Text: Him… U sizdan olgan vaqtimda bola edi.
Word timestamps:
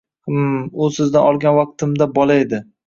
Him… 0.29 0.47
U 0.85 0.89
sizdan 0.97 1.29
olgan 1.33 1.59
vaqtimda 1.61 2.13
bola 2.19 2.43
edi. 2.49 2.67